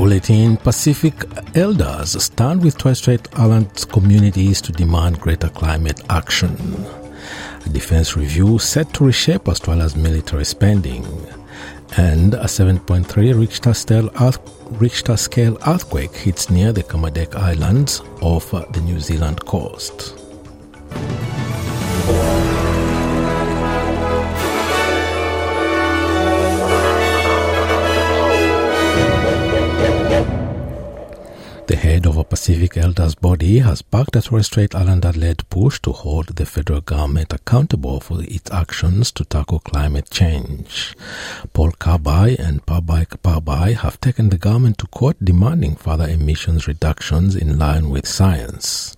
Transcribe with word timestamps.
bulletin 0.00 0.56
Pacific 0.56 1.12
elders 1.54 2.22
stand 2.22 2.62
with 2.64 2.78
Torres 2.78 2.96
Strait 2.96 3.28
Islands 3.38 3.84
communities 3.84 4.62
to 4.62 4.72
demand 4.72 5.20
greater 5.20 5.50
climate 5.50 6.00
action. 6.08 6.56
A 7.66 7.68
defense 7.68 8.16
review 8.16 8.58
set 8.58 8.94
to 8.94 9.04
reshape 9.04 9.46
Australia's 9.46 9.96
military 9.96 10.46
spending. 10.46 11.04
And 11.98 12.32
a 12.32 12.44
7.3 12.44 13.38
Richter 13.38 13.74
scale, 13.74 14.08
earth, 14.18 14.38
Richter 14.80 15.18
scale 15.18 15.58
earthquake 15.66 16.16
hits 16.16 16.48
near 16.48 16.72
the 16.72 16.82
Kermadec 16.82 17.34
Islands 17.34 18.00
off 18.22 18.52
the 18.52 18.80
New 18.80 19.00
Zealand 19.00 19.44
coast. 19.44 20.18
Head 31.80 32.04
of 32.04 32.18
a 32.18 32.24
Pacific 32.24 32.76
Elders 32.76 33.14
body 33.14 33.60
has 33.60 33.80
backed 33.80 34.14
a 34.14 34.20
Torres 34.20 34.46
Strait 34.46 34.74
Islander 34.74 35.12
led 35.12 35.48
push 35.48 35.80
to 35.80 35.92
hold 35.92 36.26
the 36.26 36.44
federal 36.44 36.82
government 36.82 37.32
accountable 37.32 38.00
for 38.00 38.22
its 38.22 38.50
actions 38.50 39.10
to 39.12 39.24
tackle 39.24 39.60
climate 39.60 40.10
change. 40.10 40.94
Paul 41.54 41.72
Kabai 41.72 42.38
and 42.38 42.64
Pabai 42.66 43.06
Pabai 43.06 43.74
have 43.74 43.98
taken 43.98 44.28
the 44.28 44.36
government 44.36 44.76
to 44.78 44.86
court 44.88 45.16
demanding 45.24 45.74
further 45.74 46.06
emissions 46.06 46.68
reductions 46.68 47.34
in 47.34 47.58
line 47.58 47.88
with 47.88 48.06
science. 48.06 48.94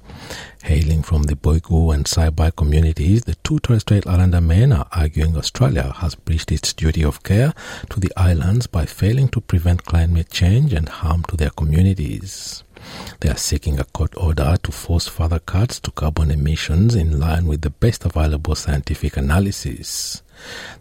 Hailing 0.64 1.02
from 1.02 1.24
the 1.24 1.36
Boigu 1.36 1.94
and 1.94 2.05
Saibai 2.05 2.55
communities, 2.56 3.22
the 3.22 3.36
two 3.44 3.60
Torres 3.60 3.83
Strait 3.83 4.08
Islander 4.08 4.41
men 4.41 4.72
are 4.72 4.88
arguing 4.91 5.36
Australia 5.36 5.92
has 5.98 6.16
breached 6.16 6.50
its 6.50 6.72
duty 6.72 7.05
of 7.05 7.22
care 7.22 7.53
to 7.91 8.00
the 8.00 8.12
islands 8.16 8.66
by 8.66 8.86
failing 8.86 9.28
to 9.28 9.41
prevent 9.41 9.84
climate 9.84 10.30
change 10.30 10.72
and 10.72 10.88
harm 10.88 11.22
to 11.25 11.36
their 11.36 11.50
communities. 11.50 12.64
They 13.20 13.28
are 13.28 13.36
seeking 13.36 13.78
a 13.78 13.84
court 13.84 14.14
order 14.16 14.56
to 14.62 14.72
force 14.72 15.08
further 15.08 15.38
cuts 15.38 15.78
to 15.80 15.91
carbon 15.91 16.30
emissions 16.30 16.94
in 16.94 17.20
line 17.20 17.47
with 17.47 17.62
the 17.62 17.70
best 17.70 18.05
available 18.05 18.55
scientific 18.55 19.16
analysis. 19.16 20.22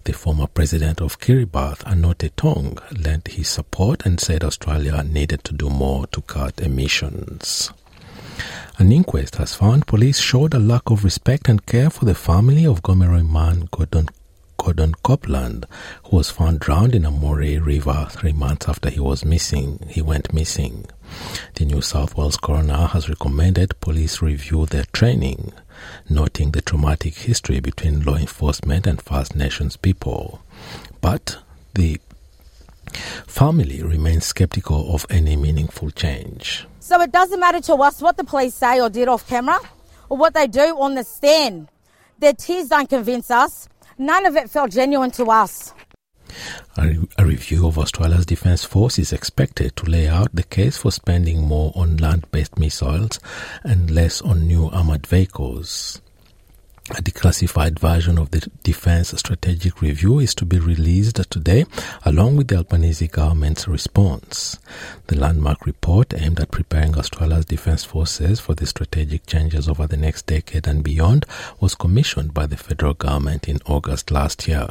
The 0.06 0.14
former 0.14 0.48
president 0.48 1.02
of 1.02 1.20
Kiribati, 1.20 1.84
Anote 1.84 2.32
Tong, 2.36 2.78
lent 2.98 3.28
his 3.28 3.48
support 3.48 4.06
and 4.06 4.20
said 4.20 4.44
Australia 4.44 5.04
needed 5.04 5.44
to 5.44 5.54
do 5.54 5.70
more 5.70 6.08
to 6.08 6.22
cut 6.22 6.60
emissions. 6.60 7.72
An 8.80 8.92
inquest 8.92 9.36
has 9.36 9.54
found 9.54 9.86
police 9.86 10.20
showed 10.20 10.56
a 10.56 10.60
lack 10.60 10.90
of 10.90 11.04
respect 11.04 11.48
and 11.48 11.64
care 11.66 11.92
for 11.92 12.06
the 12.06 12.16
family 12.16 12.66
of 12.66 12.82
Gomeroi 12.82 13.30
man 13.30 13.68
Gordon, 13.70 14.10
Gordon 14.58 14.94
Copeland, 15.04 15.68
who 16.06 16.18
was 16.18 16.32
found 16.32 16.60
drowned 16.60 16.96
in 16.96 17.06
a 17.06 17.12
Moree 17.12 17.64
River 17.64 18.08
three 18.10 18.32
months 18.32 18.68
after 18.68 18.90
he 18.90 19.00
was 19.00 19.24
missing. 19.24 19.86
He 19.90 20.02
went 20.02 20.34
missing. 20.34 20.86
The 21.56 21.66
New 21.66 21.82
South 21.82 22.18
Wales 22.18 22.38
coroner 22.38 22.88
has 22.88 23.10
recommended 23.10 23.80
police 23.80 24.22
review 24.22 24.66
their 24.66 24.86
training, 24.94 25.54
noting 26.10 26.52
the 26.52 26.62
traumatic 26.62 27.16
history 27.16 27.60
between 27.60 28.04
law 28.04 28.16
enforcement 28.16 28.88
and 28.88 29.02
First 29.02 29.36
Nations 29.36 29.78
people. 29.78 30.42
But 31.02 31.38
the 31.74 32.00
family 33.28 33.82
remains 33.84 34.26
skeptical 34.26 34.94
of 34.94 35.06
any 35.10 35.36
meaningful 35.36 35.92
change. 35.92 36.66
So 36.80 37.00
it 37.02 37.12
doesn't 37.12 37.40
matter 37.40 37.62
to 37.62 37.76
us 37.76 38.02
what 38.02 38.18
the 38.18 38.24
police 38.24 38.56
say 38.56 38.80
or 38.82 38.90
did 38.90 39.08
off 39.08 39.28
camera 39.28 39.60
or 40.10 40.18
what 40.18 40.34
they 40.34 40.48
do 40.48 40.80
on 40.80 40.96
the 40.96 41.04
stand. 41.04 41.70
Their 42.20 42.34
tears 42.34 42.68
don't 42.68 42.90
convince 42.90 43.32
us. 43.32 43.68
None 43.98 44.26
of 44.26 44.36
it 44.36 44.50
felt 44.50 44.72
genuine 44.72 45.12
to 45.12 45.26
us. 45.26 45.74
A, 46.78 46.96
a, 47.18 47.26
review 47.26 47.68
of 47.68 47.78
Australia's 47.78 48.26
Defence 48.26 48.64
Force 48.64 48.98
is 48.98 49.14
expected 49.14 49.76
to 49.76 49.90
lay 49.90 50.08
out 50.08 50.34
the 50.34 50.44
case 50.44 50.78
for 50.78 50.92
spending 50.92 51.42
more 51.42 51.72
on 51.76 51.98
land 51.98 52.26
based 52.32 52.58
missiles 52.58 53.20
and 53.64 53.92
less 53.92 54.22
on 54.22 54.48
new 54.48 54.70
armoured 54.70 55.06
vehicles. 55.06 56.02
A 56.90 56.96
declassified 56.96 57.78
version 57.78 58.18
of 58.18 58.32
the 58.32 58.50
Defence 58.64 59.10
Strategic 59.10 59.82
Review 59.82 60.18
is 60.18 60.34
to 60.34 60.46
be 60.46 60.60
released 60.60 61.16
today, 61.30 61.66
along 62.04 62.36
with 62.38 62.48
the 62.48 62.58
Albanese 62.58 63.08
government's 63.08 63.68
response. 63.68 64.58
The 65.06 65.16
landmark 65.16 65.68
report, 65.68 66.12
aimed 66.14 66.40
at 66.40 66.50
preparing 66.50 66.98
Australia's 66.98 67.46
defence 67.46 67.86
forces 67.86 68.40
for 68.40 68.56
the 68.56 68.66
strategic 68.66 69.28
changes 69.28 69.70
over 69.70 69.86
the 69.86 69.96
next 69.96 70.26
decade 70.26 70.68
and 70.68 70.84
beyond, 70.84 71.28
was 71.60 71.76
commissioned 71.76 72.34
by 72.34 72.48
the 72.48 72.58
federal 72.58 72.96
government 72.96 73.48
in 73.48 73.60
August 73.68 74.10
last 74.10 74.48
year. 74.48 74.68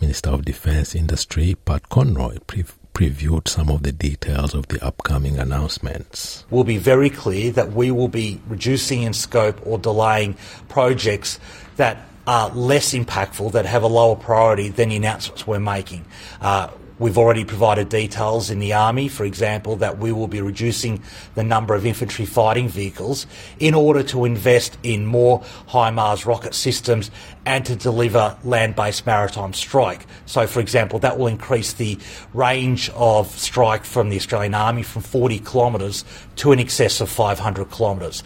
Minister 0.00 0.30
of 0.30 0.44
Defence 0.44 0.94
Industry 0.94 1.56
Pat 1.64 1.88
Conroy 1.88 2.38
pre- 2.46 2.64
previewed 2.96 3.46
some 3.46 3.68
of 3.68 3.82
the 3.82 3.92
details 3.92 4.54
of 4.54 4.68
the 4.68 4.82
upcoming 4.82 5.38
announcements. 5.38 6.46
We'll 6.48 6.64
be 6.64 6.78
very 6.78 7.10
clear 7.10 7.52
that 7.52 7.72
we 7.72 7.90
will 7.90 8.08
be 8.08 8.40
reducing 8.48 9.02
in 9.02 9.12
scope 9.12 9.60
or 9.66 9.78
delaying 9.78 10.34
projects 10.68 11.38
that 11.76 11.98
are 12.26 12.48
less 12.48 12.94
impactful, 12.94 13.52
that 13.52 13.66
have 13.66 13.82
a 13.82 13.86
lower 13.86 14.16
priority 14.16 14.70
than 14.70 14.88
the 14.88 14.96
announcements 14.96 15.46
we're 15.46 15.60
making. 15.60 16.06
Uh, 16.40 16.68
We've 16.98 17.18
already 17.18 17.44
provided 17.44 17.90
details 17.90 18.48
in 18.48 18.58
the 18.58 18.72
Army, 18.72 19.08
for 19.08 19.26
example, 19.26 19.76
that 19.76 19.98
we 19.98 20.12
will 20.12 20.28
be 20.28 20.40
reducing 20.40 21.02
the 21.34 21.44
number 21.44 21.74
of 21.74 21.84
infantry 21.84 22.24
fighting 22.24 22.70
vehicles 22.70 23.26
in 23.58 23.74
order 23.74 24.02
to 24.04 24.24
invest 24.24 24.78
in 24.82 25.04
more 25.04 25.42
HIMARS 25.68 26.24
rocket 26.24 26.54
systems 26.54 27.10
and 27.44 27.66
to 27.66 27.76
deliver 27.76 28.38
land 28.44 28.76
based 28.76 29.04
maritime 29.04 29.52
strike. 29.52 30.06
So, 30.24 30.46
for 30.46 30.60
example, 30.60 30.98
that 31.00 31.18
will 31.18 31.26
increase 31.26 31.74
the 31.74 31.98
range 32.32 32.88
of 32.94 33.28
strike 33.28 33.84
from 33.84 34.08
the 34.08 34.16
Australian 34.16 34.54
Army 34.54 34.82
from 34.82 35.02
40 35.02 35.40
kilometres 35.40 36.02
to 36.36 36.52
in 36.52 36.58
excess 36.58 37.02
of 37.02 37.10
500 37.10 37.70
kilometres. 37.70 38.22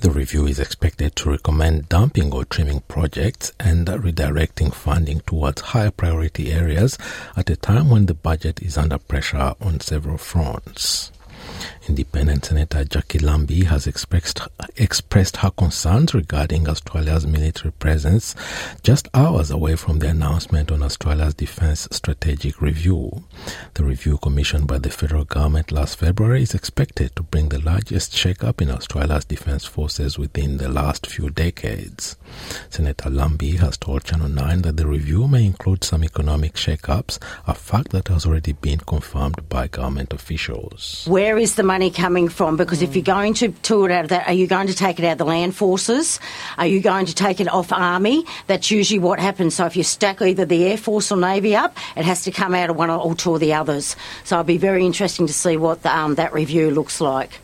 The 0.00 0.10
review 0.10 0.46
is 0.46 0.60
expected 0.60 1.16
to 1.16 1.30
recommend 1.30 1.88
dumping 1.88 2.32
or 2.32 2.44
trimming 2.44 2.82
projects 2.82 3.52
and 3.58 3.88
redirecting 3.88 4.72
funding 4.72 5.20
towards 5.26 5.60
higher 5.60 5.90
priority 5.90 6.52
areas 6.52 6.96
at 7.36 7.50
a 7.50 7.56
time 7.56 7.90
when 7.90 8.06
the 8.06 8.14
budget 8.14 8.62
is 8.62 8.78
under 8.78 8.98
pressure 8.98 9.54
on 9.60 9.80
several 9.80 10.16
fronts. 10.16 11.10
Independent 11.88 12.44
Senator 12.44 12.84
Jackie 12.84 13.18
Lambie 13.18 13.64
has 13.64 13.86
expressed, 13.86 14.40
expressed 14.76 15.38
her 15.38 15.50
concerns 15.50 16.14
regarding 16.14 16.68
Australia's 16.68 17.26
military 17.26 17.72
presence 17.72 18.34
just 18.82 19.08
hours 19.14 19.50
away 19.50 19.76
from 19.76 19.98
the 19.98 20.08
announcement 20.08 20.70
on 20.70 20.82
Australia's 20.82 21.34
Defence 21.34 21.88
Strategic 21.90 22.60
Review. 22.60 23.24
The 23.74 23.84
review 23.84 24.18
commissioned 24.18 24.66
by 24.66 24.78
the 24.78 24.90
federal 24.90 25.24
government 25.24 25.72
last 25.72 25.98
February 25.98 26.42
is 26.42 26.54
expected 26.54 27.14
to 27.16 27.22
bring 27.22 27.48
the 27.48 27.60
largest 27.60 28.14
shake-up 28.14 28.60
in 28.60 28.70
Australia's 28.70 29.24
defence 29.24 29.64
forces 29.64 30.18
within 30.18 30.58
the 30.58 30.68
last 30.68 31.06
few 31.06 31.30
decades. 31.30 32.16
Senator 32.70 33.10
Lambie 33.10 33.56
has 33.56 33.76
told 33.76 34.04
Channel 34.04 34.28
9 34.28 34.62
that 34.62 34.76
the 34.76 34.86
review 34.86 35.26
may 35.26 35.44
include 35.44 35.84
some 35.84 36.04
economic 36.04 36.56
shake-ups, 36.56 37.18
a 37.46 37.54
fact 37.54 37.90
that 37.90 38.08
has 38.08 38.26
already 38.26 38.52
been 38.52 38.80
confirmed 38.80 39.48
by 39.48 39.66
government 39.68 40.12
officials. 40.12 41.04
Where 41.08 41.38
is 41.38 41.47
the 41.54 41.62
money 41.62 41.90
coming 41.90 42.28
from? 42.28 42.56
Because 42.56 42.82
if 42.82 42.94
you're 42.94 43.02
going 43.02 43.34
to 43.34 43.48
do 43.48 43.84
it 43.84 43.90
out 43.90 44.04
of 44.04 44.10
that, 44.10 44.26
are 44.28 44.32
you 44.32 44.46
going 44.46 44.66
to 44.66 44.74
take 44.74 44.98
it 44.98 45.04
out 45.04 45.12
of 45.12 45.18
the 45.18 45.24
land 45.24 45.54
forces? 45.54 46.20
Are 46.56 46.66
you 46.66 46.80
going 46.80 47.06
to 47.06 47.14
take 47.14 47.40
it 47.40 47.48
off 47.48 47.72
army? 47.72 48.24
That's 48.46 48.70
usually 48.70 48.98
what 48.98 49.18
happens. 49.18 49.54
So 49.54 49.66
if 49.66 49.76
you 49.76 49.82
stack 49.82 50.20
either 50.22 50.44
the 50.44 50.64
air 50.66 50.76
force 50.76 51.10
or 51.10 51.16
navy 51.16 51.56
up, 51.56 51.76
it 51.96 52.04
has 52.04 52.22
to 52.24 52.30
come 52.30 52.54
out 52.54 52.70
of 52.70 52.76
one 52.76 52.90
or 52.90 53.14
two 53.14 53.34
of 53.34 53.40
the 53.40 53.54
others. 53.54 53.96
So 54.24 54.36
it'll 54.36 54.44
be 54.44 54.58
very 54.58 54.84
interesting 54.84 55.26
to 55.26 55.32
see 55.32 55.56
what 55.56 55.82
the, 55.82 55.94
um, 55.96 56.14
that 56.16 56.32
review 56.32 56.70
looks 56.70 57.00
like. 57.00 57.40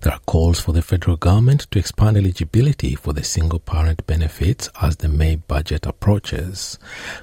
There 0.00 0.12
are 0.12 0.20
calls 0.20 0.60
for 0.60 0.72
the 0.72 0.82
federal 0.82 1.16
government 1.16 1.66
to 1.70 1.78
expand 1.78 2.16
eligibility 2.16 2.94
for 2.94 3.12
the 3.12 3.24
single 3.24 3.58
parent 3.58 4.06
benefits 4.06 4.68
as 4.80 4.96
the 4.96 5.08
May 5.08 5.36
budget 5.36 5.86
approaches. 5.86 6.78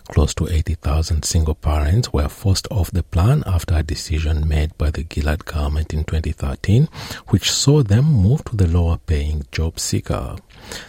Close 0.10 0.34
to 0.36 0.48
80,000 0.48 1.24
single 1.24 1.56
parents 1.56 2.12
were 2.12 2.30
forced 2.30 2.68
off 2.72 2.92
the 2.92 3.04
plan 3.04 3.44
after 3.46 3.76
a 3.76 3.84
decision 3.84 4.48
made 4.48 4.78
by 4.78 4.92
the 4.92 5.06
Gillard 5.12 5.46
government 5.46 5.94
in 5.94 6.04
2013, 6.04 6.88
which 7.30 7.52
saw 7.52 7.84
them 7.84 8.06
move 8.06 8.44
to 8.46 8.56
the 8.56 8.68
lower 8.68 8.98
paying 8.98 9.46
job 9.52 9.80
seeker. 9.80 10.36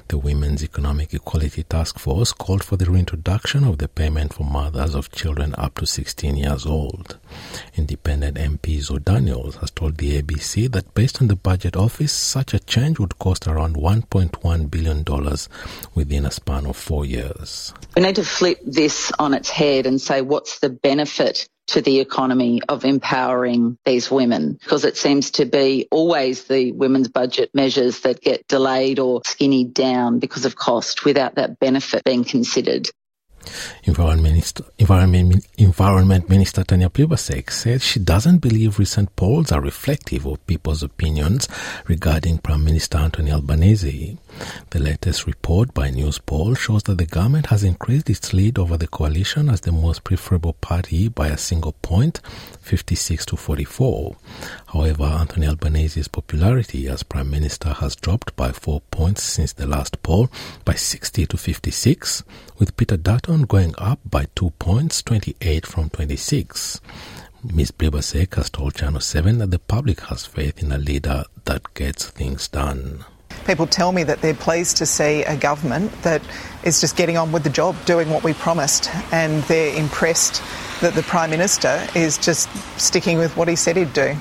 The 0.09 0.19
Women's 0.19 0.63
Economic 0.63 1.15
Equality 1.15 1.63
Task 1.65 1.99
Force 1.99 2.33
called 2.33 2.63
for 2.63 2.77
the 2.77 2.91
reintroduction 2.91 3.65
of 3.65 3.79
the 3.79 3.89
payment 3.89 4.35
for 4.35 4.45
mothers 4.45 4.95
of 4.95 5.11
children 5.11 5.55
up 5.59 5.75
to 5.77 5.87
16 5.87 6.37
years 6.37 6.67
old. 6.67 7.19
Independent 7.77 8.37
MP 8.37 8.81
Zoe 8.81 8.99
Daniels 8.99 9.57
has 9.57 9.71
told 9.71 9.97
the 9.97 10.21
ABC 10.21 10.71
that 10.73 10.95
based 10.95 11.21
on 11.21 11.29
the 11.29 11.37
Budget 11.37 11.77
Office, 11.77 12.13
such 12.13 12.55
a 12.55 12.59
change 12.59 12.99
would 12.99 13.19
cost 13.19 13.47
around 13.47 13.77
$1.1 13.77 14.71
billion 14.71 15.05
within 15.95 16.27
a 16.27 16.31
span 16.31 16.67
of 16.67 16.77
four 16.77 17.05
years. 17.05 17.75
We 17.97 18.03
need 18.03 18.17
to 18.17 18.25
flip 18.25 18.59
this 18.65 19.13
on 19.19 19.35
its 19.35 19.51
head 19.51 19.87
and 19.87 20.01
say, 20.01 20.23
what's 20.23 20.61
the 20.61 20.71
benefit 20.71 21.49
to 21.67 21.81
the 21.81 22.01
economy 22.01 22.61
of 22.69 22.85
empowering 22.85 23.79
these 23.85 24.11
women 24.11 24.59
because 24.61 24.85
it 24.85 24.97
seems 24.97 25.31
to 25.33 25.47
be 25.47 25.89
always 25.91 26.45
the 26.45 26.73
women's 26.73 27.09
budget 27.09 27.51
measures 27.55 28.01
that 28.01 28.21
get 28.21 28.47
delayed 28.49 28.99
or 28.99 29.23
skinnied 29.25 29.73
down 29.73 30.19
because 30.19 30.45
of 30.45 30.57
cost 30.57 31.05
without 31.05 31.37
that 31.37 31.59
benefit 31.59 32.05
being 32.05 32.25
considered. 32.25 32.89
Environment 33.85 34.23
Minister, 34.23 34.65
Environment, 34.79 35.47
Environment 35.59 36.29
Minister 36.29 36.65
Tanya 36.65 36.89
Plibersek 36.89 37.51
said 37.51 37.83
she 37.83 38.01
doesn't 38.01 38.39
believe 38.39 38.79
recent 38.79 39.15
polls 39.17 39.53
are 39.53 39.61
reflective 39.61 40.27
of 40.27 40.45
people's 40.47 40.83
opinions 40.83 41.49
regarding 41.87 42.39
Prime 42.39 42.65
Minister 42.65 42.99
Anthony 42.99 43.31
Albanese. 43.31 44.19
The 44.71 44.79
latest 44.79 45.27
report 45.27 45.73
by 45.73 45.91
Newspoll 45.91 46.55
shows 46.55 46.83
that 46.85 46.99
the 46.99 47.07
government 47.07 47.47
has 47.47 47.63
increased 47.63 48.11
its 48.11 48.33
lead 48.33 48.59
over 48.59 48.77
the 48.77 48.89
coalition 48.89 49.49
as 49.49 49.61
the 49.61 49.73
most 49.73 50.05
preferable 50.05 50.55
party 50.55 51.09
by 51.09 51.29
a 51.29 51.39
single 51.39 51.73
point, 51.83 52.21
56 52.61 53.27
to 53.27 53.37
44. 53.37 54.17
However, 54.67 55.05
Anthony 55.05 55.47
Albanese's 55.47 56.09
popularity 56.09 56.89
as 56.89 57.03
Prime 57.03 57.31
Minister 57.31 57.71
has 57.71 57.95
dropped 57.95 58.35
by 58.37 58.51
four 58.53 58.81
points 58.91 59.23
since 59.23 59.53
the 59.53 59.67
last 59.67 60.03
poll, 60.03 60.29
by 60.65 60.75
60 60.75 61.27
to 61.27 61.37
56, 61.37 62.25
with 62.59 62.77
Peter 62.77 62.97
Dutton 62.97 63.43
going 63.43 63.75
up 63.79 64.01
by 64.05 64.27
two 64.35 64.51
points, 64.59 65.03
28 65.03 65.67
from 65.67 65.91
26. 65.91 66.81
Ms. 67.53 67.73
Plibersek 67.73 68.35
has 68.37 68.49
told 68.49 68.75
Channel 68.75 69.01
7 69.01 69.39
that 69.39 69.51
the 69.51 69.59
public 69.59 70.01
has 70.01 70.25
faith 70.25 70.63
in 70.63 70.73
a 70.73 70.79
leader 70.79 71.25
that 71.45 71.75
gets 71.75 72.09
things 72.09 72.49
done. 72.49 73.05
People 73.47 73.67
tell 73.67 73.93
me 73.93 74.03
that 74.05 74.23
they're 74.23 74.35
pleased 74.35 74.79
to 74.79 74.87
see 74.87 75.23
a 75.25 75.37
government 75.37 75.93
that 76.03 76.23
is 76.63 76.81
just 76.81 76.97
getting 76.97 77.19
on 77.19 77.31
with 77.31 77.45
the 77.45 77.51
job, 77.51 77.77
doing 77.85 78.09
what 78.09 78.25
we 78.25 78.33
promised, 78.33 78.89
and 79.13 79.43
they're 79.45 79.77
impressed 79.77 80.43
that 80.81 80.95
the 80.95 81.03
Prime 81.03 81.31
Minister 81.31 81.87
is 81.95 82.17
just 82.17 82.49
sticking 82.81 83.19
with 83.19 83.37
what 83.37 83.49
he 83.49 83.57
said 83.57 83.77
he'd 83.77 83.93
do. 83.93 84.17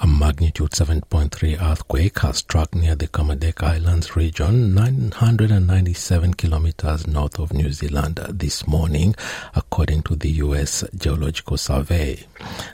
A 0.00 0.06
magnitude 0.06 0.70
7.3 0.72 1.60
earthquake 1.60 2.18
has 2.20 2.38
struck 2.38 2.74
near 2.74 2.94
the 2.94 3.08
Kermadec 3.08 3.62
Islands 3.62 4.14
region, 4.16 4.74
997 4.74 6.34
kilometers 6.34 7.06
north 7.06 7.38
of 7.38 7.52
New 7.52 7.72
Zealand 7.72 8.20
this 8.28 8.66
morning, 8.66 9.14
according 9.54 10.02
to 10.04 10.16
the 10.16 10.30
U.S. 10.32 10.84
Geological 10.96 11.56
Survey. 11.56 12.24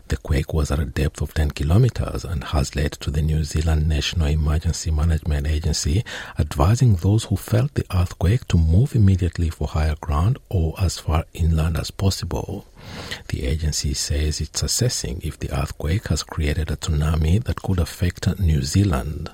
The 0.08 0.16
quake 0.16 0.52
was 0.52 0.70
at 0.70 0.78
a 0.78 0.84
depth 0.84 1.20
of 1.20 1.34
10 1.34 1.52
kilometers 1.52 2.24
and 2.24 2.44
has 2.44 2.76
led 2.76 2.92
to 2.92 3.10
the 3.10 3.22
New 3.22 3.44
Zealand 3.44 3.88
National 3.88 4.28
Emergency 4.28 4.90
Management 4.90 5.46
Agency 5.46 6.04
advising 6.38 6.96
those 6.96 7.24
who 7.24 7.36
felt 7.36 7.74
the 7.74 7.86
earthquake 7.94 8.46
to 8.48 8.56
move 8.56 8.94
immediately 8.94 9.50
for 9.50 9.68
higher 9.68 9.96
ground 10.00 10.38
or 10.48 10.74
as 10.78 10.98
far 10.98 11.24
inland 11.32 11.76
as 11.76 11.90
possible. 11.90 12.66
The 13.28 13.46
agency 13.46 13.94
says 13.94 14.40
it's 14.40 14.62
assessing 14.62 15.20
if 15.24 15.38
the 15.38 15.50
earthquake 15.50 16.08
has 16.08 16.22
created 16.22 16.70
a 16.70 16.76
tsunami 16.76 17.42
that 17.44 17.62
could 17.62 17.78
affect 17.78 18.38
New 18.38 18.62
Zealand. 18.62 19.30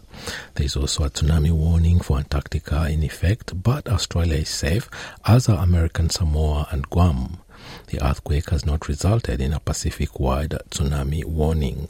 There 0.54 0.66
is 0.66 0.76
also 0.76 1.04
a 1.04 1.10
tsunami 1.10 1.50
warning 1.50 2.00
for 2.00 2.18
Antarctica 2.18 2.88
in 2.88 3.02
effect, 3.02 3.62
but 3.62 3.88
Australia 3.88 4.38
is 4.38 4.48
safe, 4.48 4.88
as 5.26 5.48
are 5.48 5.62
American 5.62 6.10
Samoa 6.10 6.68
and 6.70 6.88
Guam. 6.88 7.38
The 7.88 8.00
earthquake 8.04 8.50
has 8.50 8.64
not 8.64 8.88
resulted 8.88 9.40
in 9.40 9.52
a 9.52 9.60
Pacific 9.60 10.20
wide 10.20 10.58
tsunami 10.70 11.24
warning. 11.24 11.88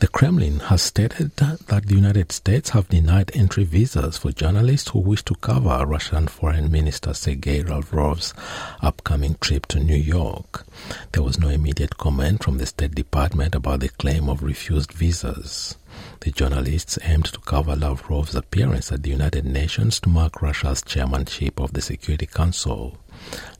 The 0.00 0.06
Kremlin 0.06 0.60
has 0.60 0.82
stated 0.82 1.34
that 1.38 1.66
the 1.66 1.94
United 1.96 2.30
States 2.30 2.70
have 2.70 2.88
denied 2.88 3.32
entry 3.34 3.64
visas 3.64 4.16
for 4.16 4.30
journalists 4.30 4.90
who 4.90 5.00
wish 5.00 5.24
to 5.24 5.34
cover 5.34 5.84
Russian 5.84 6.28
Foreign 6.28 6.70
Minister 6.70 7.12
Sergei 7.14 7.64
Lavrov's 7.64 8.32
upcoming 8.80 9.34
trip 9.40 9.66
to 9.66 9.80
New 9.80 9.96
York. 9.96 10.64
There 11.10 11.24
was 11.24 11.40
no 11.40 11.48
immediate 11.48 11.98
comment 11.98 12.44
from 12.44 12.58
the 12.58 12.66
State 12.66 12.94
Department 12.94 13.56
about 13.56 13.80
the 13.80 13.88
claim 13.88 14.28
of 14.28 14.44
refused 14.44 14.92
visas. 14.92 15.76
The 16.20 16.30
journalists 16.30 17.00
aimed 17.02 17.24
to 17.26 17.40
cover 17.40 17.74
Lavrov's 17.74 18.36
appearance 18.36 18.92
at 18.92 19.02
the 19.02 19.10
United 19.10 19.44
Nations 19.44 19.98
to 20.00 20.08
mark 20.08 20.40
Russia's 20.40 20.80
chairmanship 20.80 21.58
of 21.58 21.72
the 21.72 21.80
Security 21.80 22.26
Council. 22.26 22.96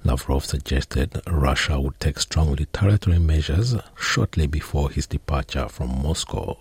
Lavrov 0.04 0.44
suggested 0.44 1.20
Russia 1.26 1.80
would 1.80 1.98
take 2.00 2.18
strong 2.18 2.54
retaliatory 2.56 3.18
measures 3.18 3.74
shortly 3.96 4.46
before 4.46 4.90
his 4.90 5.06
departure 5.06 5.68
from 5.68 6.02
Moscow. 6.02 6.56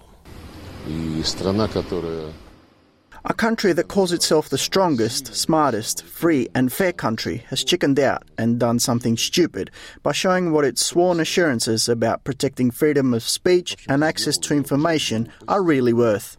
A 3.29 3.33
country 3.33 3.73
that 3.73 3.89
calls 3.89 4.13
itself 4.13 4.47
the 4.47 4.57
strongest, 4.57 5.35
smartest, 5.35 6.03
free, 6.03 6.47
and 6.55 6.71
fair 6.71 6.93
country 6.93 7.43
has 7.49 7.63
chickened 7.63 7.99
out 7.99 8.23
and 8.37 8.57
done 8.57 8.79
something 8.79 9.17
stupid 9.17 9.69
by 10.01 10.13
showing 10.13 10.53
what 10.53 10.63
its 10.63 10.85
sworn 10.85 11.19
assurances 11.19 11.89
about 11.89 12.23
protecting 12.23 12.71
freedom 12.71 13.13
of 13.13 13.23
speech 13.23 13.75
and 13.89 14.01
access 14.03 14.37
to 14.37 14.53
information 14.53 15.29
are 15.47 15.61
really 15.61 15.91
worth. 15.93 16.37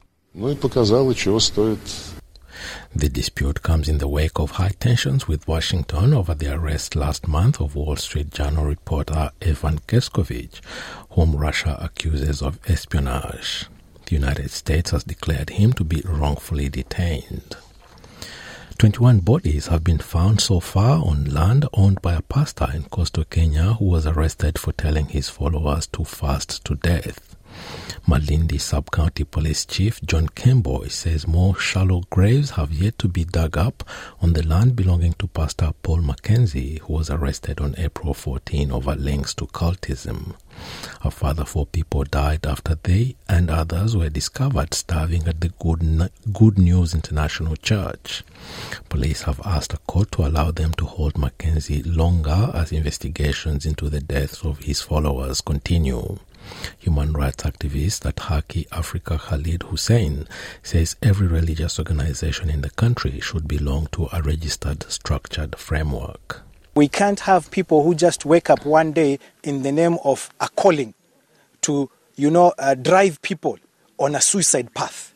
The 2.94 3.08
dispute 3.08 3.62
comes 3.62 3.88
in 3.88 3.98
the 3.98 4.08
wake 4.08 4.38
of 4.38 4.52
high 4.52 4.72
tensions 4.80 5.28
with 5.28 5.46
Washington 5.46 6.12
over 6.14 6.34
the 6.34 6.52
arrest 6.52 6.96
last 6.96 7.28
month 7.28 7.60
of 7.60 7.74
Wall 7.74 7.96
Street 7.96 8.30
Journal 8.30 8.64
reporter 8.64 9.30
Evan 9.40 9.78
Gershkovich, 9.86 10.60
whom 11.10 11.36
Russia 11.36 11.76
accuses 11.80 12.42
of 12.42 12.58
espionage. 12.66 13.66
The 14.06 14.14
United 14.14 14.50
States 14.50 14.90
has 14.92 15.04
declared 15.04 15.50
him 15.50 15.72
to 15.74 15.84
be 15.84 16.02
wrongfully 16.04 16.68
detained. 16.68 17.56
21 18.78 19.20
bodies 19.20 19.66
have 19.66 19.82
been 19.82 19.98
found 19.98 20.40
so 20.40 20.60
far 20.60 21.04
on 21.04 21.24
land 21.24 21.66
owned 21.72 22.00
by 22.00 22.14
a 22.14 22.22
pastor 22.22 22.68
in 22.72 22.84
coastal 22.84 23.24
Kenya 23.24 23.74
who 23.74 23.86
was 23.86 24.06
arrested 24.06 24.56
for 24.56 24.72
telling 24.72 25.06
his 25.06 25.28
followers 25.28 25.86
to 25.88 26.04
fast 26.04 26.64
to 26.64 26.76
death. 26.76 27.34
Malindi 28.08 28.58
Sub-County 28.58 29.24
Police 29.24 29.66
Chief 29.66 30.00
John 30.00 30.28
Kemboi 30.28 30.90
says 30.90 31.26
more 31.26 31.54
shallow 31.58 32.02
graves 32.08 32.50
have 32.52 32.72
yet 32.72 32.98
to 32.98 33.08
be 33.08 33.24
dug 33.24 33.58
up 33.58 33.84
on 34.22 34.32
the 34.32 34.42
land 34.46 34.74
belonging 34.74 35.12
to 35.18 35.26
Pastor 35.26 35.72
Paul 35.82 35.98
Mackenzie, 35.98 36.78
who 36.84 36.94
was 36.94 37.10
arrested 37.10 37.60
on 37.60 37.74
April 37.76 38.14
14 38.14 38.72
over 38.72 38.94
links 38.94 39.34
to 39.34 39.46
cultism. 39.46 40.34
A 41.04 41.10
further 41.10 41.44
four 41.44 41.66
people 41.66 42.04
died 42.04 42.46
after 42.46 42.76
they 42.82 43.14
and 43.28 43.50
others 43.50 43.96
were 43.96 44.08
discovered 44.08 44.74
starving 44.74 45.28
at 45.28 45.40
the 45.40 45.50
Good, 45.50 46.10
Good 46.32 46.58
News 46.58 46.94
International 46.94 47.56
Church. 47.56 48.24
Police 48.88 49.22
have 49.22 49.40
asked 49.44 49.74
a 49.74 49.78
court 49.78 50.10
to 50.12 50.26
allow 50.26 50.50
them 50.50 50.72
to 50.74 50.86
hold 50.86 51.18
Mackenzie 51.18 51.82
longer 51.82 52.50
as 52.54 52.72
investigations 52.72 53.66
into 53.66 53.88
the 53.88 54.00
deaths 54.00 54.44
of 54.44 54.60
his 54.60 54.80
followers 54.80 55.40
continue. 55.40 56.18
Human 56.78 57.12
rights 57.12 57.44
activist 57.44 58.06
at 58.06 58.16
Haki 58.16 58.66
Africa 58.72 59.18
Khalid 59.18 59.64
Hussein 59.64 60.26
says 60.62 60.96
every 61.02 61.26
religious 61.26 61.78
organization 61.78 62.50
in 62.50 62.60
the 62.60 62.70
country 62.70 63.20
should 63.20 63.46
belong 63.46 63.88
to 63.92 64.08
a 64.12 64.22
registered 64.22 64.84
structured 64.90 65.56
framework. 65.56 66.42
We 66.74 66.88
can't 66.88 67.20
have 67.20 67.50
people 67.50 67.82
who 67.82 67.94
just 67.94 68.24
wake 68.24 68.50
up 68.50 68.64
one 68.64 68.92
day 68.92 69.18
in 69.42 69.62
the 69.62 69.72
name 69.72 69.98
of 70.04 70.30
a 70.40 70.48
calling 70.48 70.94
to, 71.62 71.90
you 72.16 72.30
know, 72.30 72.52
uh, 72.58 72.74
drive 72.74 73.20
people 73.22 73.58
on 73.98 74.14
a 74.14 74.20
suicide 74.20 74.72
path. 74.74 75.12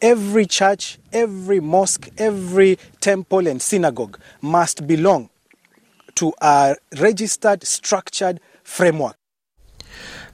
Every 0.00 0.46
church, 0.46 0.98
every 1.12 1.60
mosque, 1.60 2.08
every 2.18 2.78
temple 3.00 3.46
and 3.46 3.62
synagogue 3.62 4.18
must 4.40 4.86
belong 4.86 5.30
to 6.16 6.32
a 6.40 6.76
registered, 7.00 7.64
structured 7.64 8.40
framework. 8.64 9.16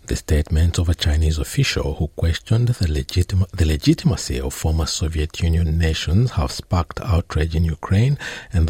The 0.06 0.16
statements 0.16 0.78
of 0.78 0.90
a 0.90 0.94
Chinese 0.94 1.38
official 1.38 1.94
who 1.94 2.08
questioned 2.08 2.68
the, 2.68 3.46
the, 3.54 3.64
legitimacy 3.64 4.38
of 4.38 4.52
former 4.52 4.84
Soviet 4.84 5.40
Union 5.42 5.78
nations 5.78 6.32
have 6.32 6.52
sparked 6.52 7.00
outrage 7.00 7.56
in 7.56 7.64
Ukraine 7.64 8.18
and, 8.52 8.68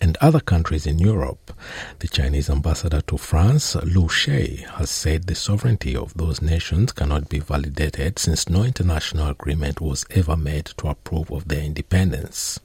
and 0.00 0.16
other 0.20 0.38
countries 0.38 0.86
in 0.86 1.00
Europe. 1.00 1.52
The 1.98 2.06
Chinese 2.06 2.48
ambassador 2.48 3.00
to 3.00 3.18
France, 3.18 3.74
Lu 3.74 4.06
Shaye, 4.06 4.68
has 4.76 4.88
said 4.88 5.24
the 5.24 5.34
sovereignty 5.34 5.96
of 5.96 6.14
those 6.14 6.40
nations 6.40 6.92
cannot 6.92 7.28
be 7.28 7.40
validated 7.40 8.20
since 8.20 8.48
no 8.48 8.62
international 8.62 9.30
agreement 9.30 9.80
was 9.80 10.06
ever 10.10 10.36
made 10.36 10.66
to 10.76 10.86
approve 10.86 11.32
of 11.32 11.48
their 11.48 11.62
independence. 11.62 12.60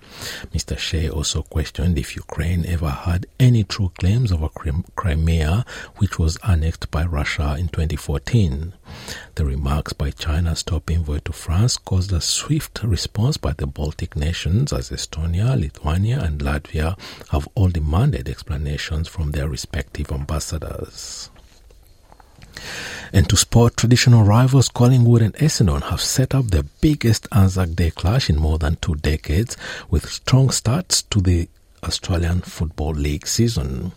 Mr. 0.54 0.78
Shaye 0.78 1.12
also 1.12 1.42
questioned 1.42 1.98
if 1.98 2.16
Ukraine 2.16 2.64
ever 2.68 2.90
had 2.90 3.26
any 3.40 3.64
true 3.64 3.92
claims 3.98 4.32
over 4.32 4.50
Crimea, 4.96 5.66
which 5.98 6.20
was 6.20 6.38
annexed 6.48 6.92
by 6.92 7.06
Russia 7.06 7.56
in 7.58 7.70
2014. 7.70 8.03
2014. 8.04 8.74
The 9.36 9.46
remarks 9.46 9.94
by 9.94 10.12
China's 10.12 10.62
top 10.62 10.92
envoy 10.92 11.20
to 11.20 11.32
France 11.32 11.78
caused 11.78 12.12
a 12.12 12.20
swift 12.20 12.84
response 12.84 13.38
by 13.38 13.54
the 13.54 13.66
Baltic 13.66 14.18
nations 14.18 14.74
as 14.74 14.90
Estonia, 14.90 15.58
Lithuania, 15.58 16.20
and 16.20 16.42
Latvia 16.42 17.00
have 17.30 17.48
all 17.56 17.70
demanded 17.70 18.28
explanations 18.28 19.08
from 19.08 19.32
their 19.32 19.48
respective 19.48 20.12
ambassadors. 20.12 21.30
And 23.14 23.30
to 23.30 23.38
sport, 23.38 23.78
traditional 23.78 24.24
rivals 24.24 24.68
Collingwood 24.68 25.22
and 25.22 25.34
Essendon 25.36 25.84
have 25.84 26.02
set 26.02 26.36
up 26.36 26.48
their 26.48 26.64
biggest 26.82 27.28
Anzac 27.32 27.72
Day 27.72 27.92
clash 27.92 28.30
in 28.30 28.38
more 28.38 28.58
than 28.58 28.76
two 28.82 28.96
decades 28.96 29.56
with 29.90 30.10
strong 30.10 30.50
starts 30.50 31.04
to 31.04 31.22
the 31.22 31.48
Australian 31.84 32.42
Football 32.42 32.94
League 32.94 33.28
season. 33.28 33.92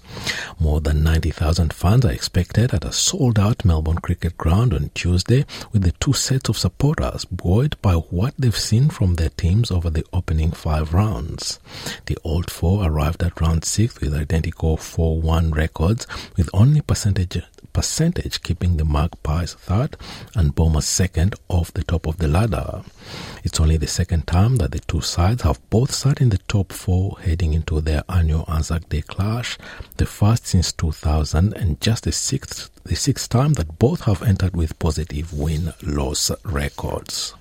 More 0.58 0.80
than 0.80 1.02
90,000 1.02 1.72
fans 1.72 2.04
are 2.04 2.12
expected 2.12 2.74
at 2.74 2.84
a 2.84 2.92
sold 2.92 3.38
out 3.38 3.64
Melbourne 3.64 3.98
Cricket 3.98 4.36
Ground 4.36 4.74
on 4.74 4.90
Tuesday, 4.94 5.44
with 5.72 5.82
the 5.82 5.92
two 5.92 6.12
sets 6.12 6.48
of 6.48 6.58
supporters 6.58 7.24
buoyed 7.24 7.80
by 7.82 7.94
what 7.94 8.34
they've 8.38 8.56
seen 8.56 8.88
from 8.90 9.14
their 9.14 9.30
teams 9.30 9.70
over 9.70 9.90
the 9.90 10.04
opening 10.12 10.50
five 10.52 10.92
rounds. 10.92 11.58
The 12.06 12.18
Old 12.24 12.50
Four 12.50 12.84
arrived 12.86 13.22
at 13.22 13.40
round 13.40 13.64
six 13.64 14.00
with 14.00 14.14
identical 14.14 14.76
4 14.76 15.20
1 15.20 15.50
records, 15.52 16.06
with 16.36 16.50
only 16.52 16.80
percentage 16.80 17.42
percentage, 17.72 18.42
keeping 18.42 18.76
the 18.76 18.84
Magpies 18.84 19.54
third 19.54 19.96
and 20.34 20.54
Bombers 20.54 20.86
second 20.86 21.34
off 21.48 21.72
the 21.72 21.84
top 21.84 22.06
of 22.06 22.16
the 22.18 22.28
ladder. 22.28 22.82
It's 23.44 23.60
only 23.60 23.76
the 23.76 23.86
second 23.86 24.26
time 24.26 24.56
that 24.56 24.72
the 24.72 24.78
two 24.80 25.00
sides 25.00 25.42
have 25.42 25.60
both 25.70 25.92
sat 25.92 26.20
in 26.20 26.30
the 26.30 26.38
top 26.38 26.72
four 26.72 27.18
heading 27.20 27.52
into 27.52 27.80
their 27.80 28.02
annual 28.08 28.44
Anzac 28.48 28.88
Day 28.88 29.02
clash, 29.02 29.58
the 29.96 30.06
first 30.06 30.46
since 30.46 30.72
2000 30.72 31.52
and 31.54 31.80
just 31.80 32.04
the 32.04 32.12
sixth, 32.12 32.70
the 32.84 32.96
sixth 32.96 33.28
time 33.28 33.52
that 33.54 33.78
both 33.78 34.02
have 34.02 34.22
entered 34.22 34.56
with 34.56 34.78
positive 34.78 35.32
win-loss 35.32 36.30
records. 36.44 37.34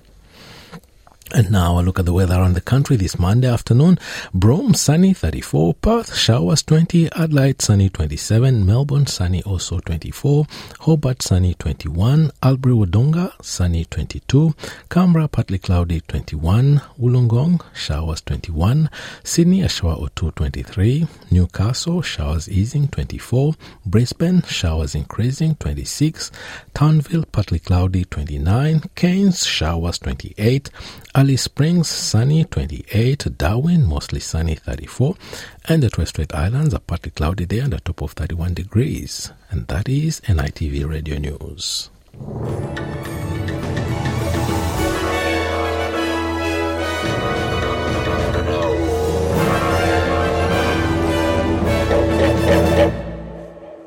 And 1.34 1.50
now 1.50 1.78
a 1.78 1.82
look 1.82 1.98
at 1.98 2.04
the 2.04 2.12
weather 2.12 2.34
around 2.34 2.54
the 2.54 2.60
country 2.60 2.94
this 2.94 3.18
Monday 3.18 3.48
afternoon. 3.48 3.98
Broome, 4.32 4.74
sunny 4.74 5.12
34. 5.12 5.74
Perth, 5.74 6.14
showers 6.14 6.62
20. 6.62 7.10
Adelaide, 7.12 7.60
sunny 7.60 7.88
27. 7.88 8.64
Melbourne, 8.64 9.06
sunny 9.06 9.42
also 9.42 9.80
24. 9.80 10.46
Hobart, 10.80 11.22
sunny 11.22 11.54
21. 11.54 12.30
Albury 12.44 12.74
Wodonga, 12.76 13.32
sunny 13.42 13.84
22. 13.86 14.54
Canberra, 14.88 15.26
partly 15.26 15.58
cloudy 15.58 16.00
21. 16.02 16.80
Wollongong, 17.00 17.60
showers 17.74 18.20
21. 18.20 18.88
Sydney, 19.24 19.62
a 19.62 19.68
shower 19.68 19.94
or 19.94 20.10
two 20.10 20.30
23. 20.30 21.08
Newcastle, 21.32 22.02
showers 22.02 22.48
easing 22.48 22.86
24. 22.86 23.54
Brisbane, 23.84 24.42
showers 24.42 24.94
increasing 24.94 25.56
26. 25.56 26.30
Townsville, 26.72 27.24
partly 27.32 27.58
cloudy 27.58 28.04
29. 28.04 28.82
Cairns, 28.94 29.44
showers 29.44 29.98
28. 29.98 30.70
Alice 31.16 31.44
Springs, 31.44 31.88
sunny 31.88 32.44
28, 32.44 33.38
Darwin, 33.38 33.86
mostly 33.86 34.20
sunny 34.20 34.54
34, 34.54 35.14
and 35.66 35.82
the 35.82 35.88
Torres 35.88 36.10
Strait 36.10 36.34
Islands 36.34 36.74
are 36.74 36.78
partly 36.78 37.10
cloudy 37.10 37.46
there 37.46 37.64
and 37.64 37.72
a 37.72 37.80
top 37.80 38.02
of 38.02 38.12
31 38.12 38.52
degrees. 38.52 39.32
And 39.50 39.66
that 39.68 39.88
is 39.88 40.20
NITV 40.20 40.86
Radio 40.86 41.16
News. 41.16 41.88